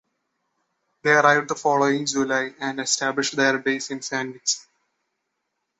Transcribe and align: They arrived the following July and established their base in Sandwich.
They 1.03 1.11
arrived 1.11 1.49
the 1.49 1.55
following 1.55 2.07
July 2.07 2.55
and 2.59 2.79
established 2.79 3.35
their 3.35 3.59
base 3.59 3.91
in 3.91 4.01
Sandwich. 4.01 4.57